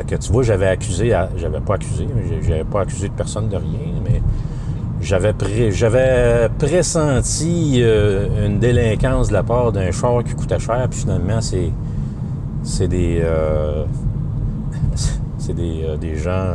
[0.06, 3.56] Que tu vois, j'avais accusé, j'avais pas accusé, mais j'avais pas accusé de personne de
[3.56, 4.22] rien, mais
[5.00, 10.86] j'avais pré- j'avais pressenti euh, une délinquance de la part d'un char qui coûtait cher,
[10.90, 11.70] puis finalement, c'est
[12.62, 13.84] c'est des euh,
[15.38, 16.54] c'est des, euh, des gens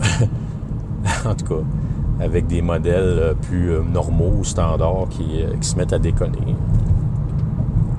[1.24, 1.62] en tout cas
[2.20, 6.56] avec des modèles plus normaux, standards, qui, qui se mettent à déconner.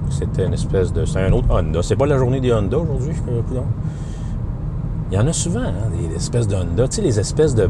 [0.10, 1.06] C'était une espèce de.
[1.06, 1.82] C'est un autre Honda.
[1.82, 3.22] C'est pas la journée des Honda aujourd'hui, je.
[5.12, 6.88] Il y en a souvent, hein, des espèces de Honda.
[6.88, 7.70] Tu sais, les espèces de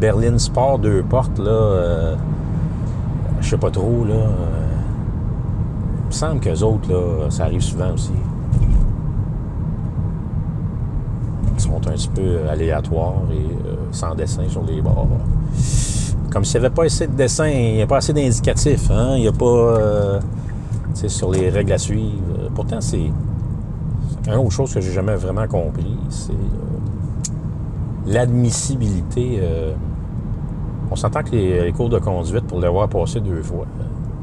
[0.00, 1.50] Berlin Sport deux portes, là.
[1.50, 2.14] euh,
[3.40, 4.14] je sais pas trop, là.
[4.14, 4.26] euh,
[6.02, 8.12] il me semble qu'eux autres, là, ça arrive souvent aussi.
[11.54, 15.06] Ils sont un petit peu aléatoires et euh, sans dessin sur les bords.
[16.30, 19.14] Comme s'il n'y avait pas assez de dessin, il n'y a pas assez d'indicatifs, hein?
[19.16, 19.44] Il n'y a pas.
[19.44, 20.20] euh,
[20.94, 22.12] tu sais, sur les règles à suivre.
[22.54, 23.10] Pourtant, c'est.
[24.26, 26.36] Une autre chose que j'ai jamais vraiment compris, c'est euh,
[28.06, 29.38] l'admissibilité.
[29.40, 29.72] euh,
[30.90, 33.64] on s'entend que les, cours de conduite, pour l'avoir passé deux fois,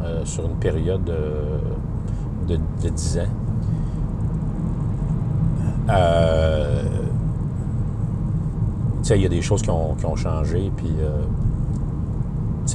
[0.03, 1.59] euh, sur une période euh,
[2.47, 3.21] de, de 10 ans,
[9.09, 10.69] il y a des choses qui ont, changé,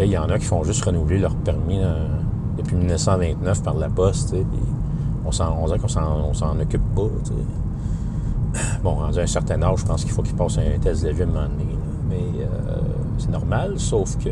[0.01, 1.81] il y en a qui font juste renouveler leur permis
[2.57, 4.35] depuis 1929 par la poste,
[5.25, 7.35] on s'en, qu'on s'en, occupe pas, tu sais.
[8.83, 11.13] Bon, rendu à un certain âge, je pense qu'il faut qu'ils passent un test de
[12.09, 12.77] mais euh,
[13.19, 14.31] c'est normal, sauf que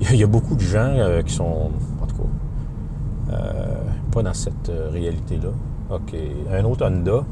[0.00, 1.70] il y a beaucoup de gens euh, qui sont,
[2.00, 3.82] en tout cas, euh,
[4.12, 5.50] pas dans cette réalité-là.
[5.90, 6.14] OK.
[6.52, 7.24] Un autre Honda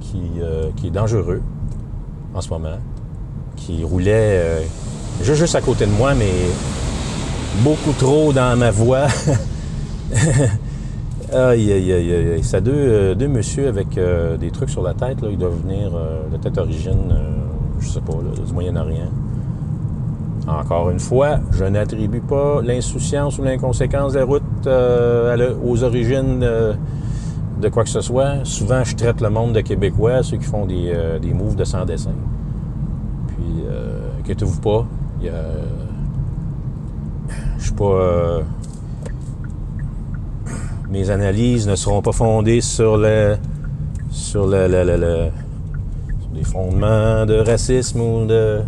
[0.00, 0.20] qui,
[0.76, 1.42] qui est dangereux
[2.34, 2.78] en ce moment,
[3.56, 4.68] qui roulait
[5.22, 6.30] juste à côté de moi, mais
[7.62, 9.06] beaucoup trop dans ma voie.
[11.34, 12.62] aïe, aïe, aïe, aïe.
[12.62, 15.20] Deux, euh, deux messieurs avec euh, des trucs sur la tête.
[15.20, 15.28] Là.
[15.30, 17.14] Ils doivent venir euh, de tête origine,
[17.80, 19.10] je sais pas, du Moyen-Orient.
[20.46, 24.42] Encore une fois, je n'attribue pas l'insouciance ou l'inconséquence des routes
[25.64, 28.44] aux origines de quoi que ce soit.
[28.44, 30.92] Souvent, je traite le monde de Québécois, ceux qui font des,
[31.32, 32.12] moves de sans dessin.
[33.28, 33.64] Puis,
[34.20, 34.86] inquiétez-vous pas,
[37.58, 38.42] je suis pas...
[40.94, 43.36] mes analyses ne seront pas fondées sur le...
[44.10, 44.68] sur le...
[44.68, 45.30] le- le-
[46.20, 48.60] sur des fondements de racisme ou de...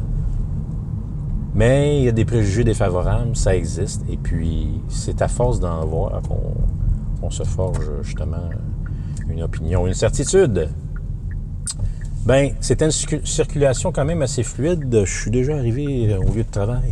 [1.55, 4.03] Mais il y a des préjugés défavorables, ça existe.
[4.11, 6.21] Et puis, c'est à force d'en voir
[7.21, 8.51] qu'on se forge justement
[9.31, 10.69] une opinion, une certitude.
[12.27, 15.03] Ben, c'était une circu- circulation quand même assez fluide.
[15.05, 16.91] Je suis déjà arrivé euh, au lieu de travail.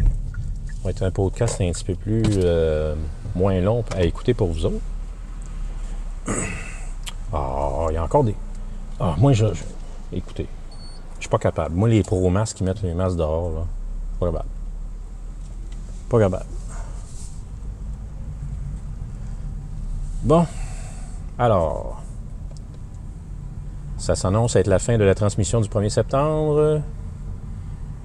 [0.68, 2.94] Ça va être un podcast un petit peu plus euh,
[3.34, 4.80] moins long à écouter pour vous autres.
[7.32, 8.36] Ah, il y a encore des.
[9.00, 9.46] Ah, moi, je.
[10.12, 10.46] Écoutez,
[11.16, 11.74] je suis pas capable.
[11.74, 13.66] Moi, les pro-masques qui mettent les masques dehors, là,
[14.20, 14.48] pas capable.
[16.08, 16.46] Pas capable.
[20.22, 20.46] Bon.
[21.38, 22.00] Alors.
[23.98, 26.82] Ça s'annonce être la fin de la transmission du 1er septembre.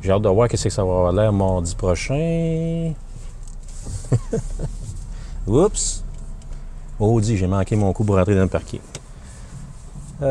[0.01, 2.93] J'ai hâte de voir qu'est-ce que ça va avoir l'air mardi prochain.
[5.47, 6.03] Oups.
[6.99, 8.81] Maudit, j'ai manqué mon coup pour rentrer dans le parquet.
[10.21, 10.27] Aïe,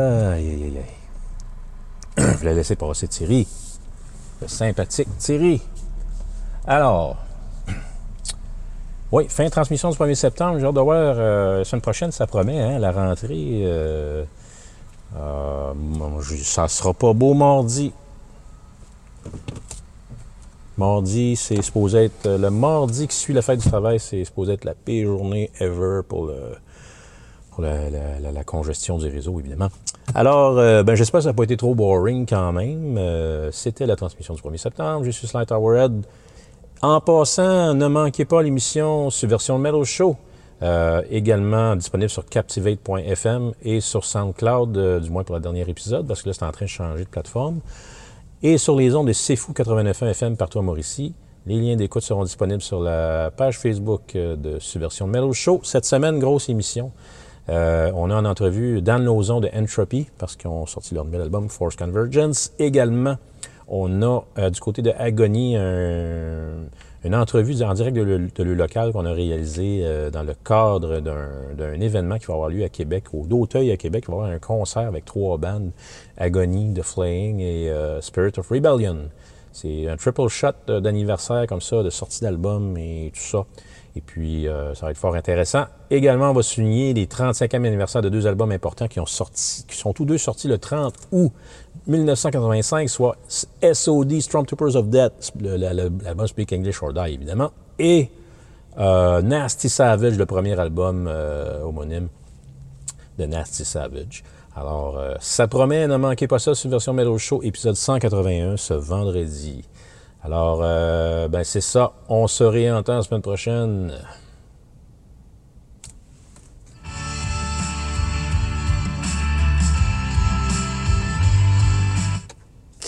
[0.51, 0.83] aïe, aïe.
[2.19, 3.47] Je voulais laisser passer Thierry.
[4.43, 5.63] Le sympathique Thierry.
[6.67, 7.17] Alors,
[9.13, 10.59] oui, fin de transmission du 1er septembre.
[10.59, 10.97] J'ai hâte de voir.
[11.19, 13.63] euh, la semaine prochaine, ça promet, hein, la rentrée.
[13.65, 14.25] euh,
[15.17, 15.73] euh,
[16.43, 17.93] ça sera pas beau mardi.
[20.79, 22.27] Mardi, c'est supposé être.
[22.27, 25.51] euh, Le mardi qui suit la fête du travail, c'est supposé être la pire journée
[25.59, 26.31] ever pour,
[27.59, 29.69] la, congestion du réseau, évidemment.
[30.15, 32.97] Alors, euh, ben, j'espère que ça n'a pas été trop boring quand même.
[32.97, 35.05] Euh, C'était la transmission du 1er septembre.
[35.05, 36.07] Je suis Slight Towerhead.
[36.81, 40.17] En passant, ne manquez pas l'émission Subversion Metal Show,
[41.11, 46.29] également disponible sur captivate.fm et sur SoundCloud, du moins pour le dernier épisode, parce que
[46.29, 47.59] là, c'est en train de changer de plateforme.
[48.41, 51.13] Et sur les ondes de C'est Fou 89.1 FM partout à Mauricie.
[51.45, 55.61] Les liens d'écoute seront disponibles sur la page Facebook euh, de Subversion Metal Show.
[55.65, 56.93] Cette semaine, grosse émission
[57.49, 61.23] Euh, on a en entrevue Dan Lozon de Entropy, parce qu'ils ont sorti leur nouvel
[61.23, 62.53] album Force Convergence.
[62.61, 63.17] Également,
[63.67, 65.57] on a euh, du côté de Agony
[67.05, 71.81] une entrevue en direct de le, local qu'on a réalisé euh, dans le cadre d'un
[71.81, 74.05] événement qui va avoir lieu à Québec, au d'Auteuil à Québec.
[74.09, 75.71] Il va y avoir un concert avec trois bandes,
[76.17, 79.11] Agony, The Flaying et Spirit of Rebellion.
[79.53, 83.45] C'est un triple shot d'anniversaire comme ça, de sortie d'album et tout ça.
[83.99, 85.65] Et puis, euh, ça va être fort intéressant.
[85.91, 89.77] Également, on va souligner les 35e anniversaire de deux albums importants qui, ont sorti, qui
[89.77, 91.33] sont tous deux sortis le 30 août
[91.89, 93.17] 1985, soit
[93.63, 98.11] SOD, Stormtroopers of Death, l'album Speak English or Die, évidemment, et
[98.79, 102.09] euh, Nasty Savage, le premier album euh, homonyme
[103.19, 104.23] de Nasty Savage.
[104.55, 109.65] Alors, ça promet, ne manquez pas ça sur Version Metal Show, épisode 181, ce vendredi.
[110.23, 111.93] Alors, euh, ben c'est ça.
[112.09, 113.93] On se réentend la semaine prochaine.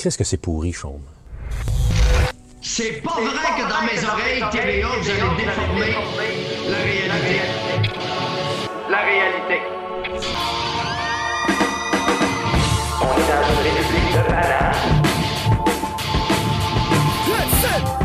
[0.02, 1.02] Qu'est-ce que c'est pourri, Chaume?
[2.62, 5.92] C'est pas vrai que dans mes oreilles, TVA, vous allez déformer
[6.68, 7.40] la réalité.
[8.88, 9.60] La réalité.
[12.98, 14.74] On est dans une république de bananes.
[17.60, 17.99] c'est un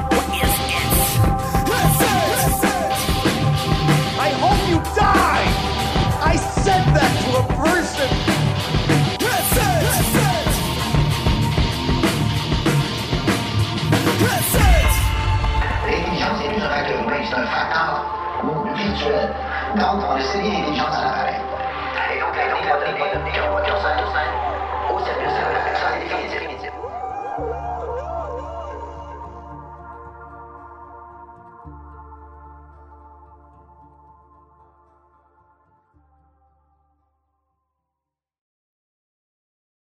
[17.44, 18.06] facteur
[18.76, 19.30] virtuel
[19.76, 21.42] d'entre le série d'intelligence à l'appareil.
[22.14, 24.35] Et donc, la donc, la donner au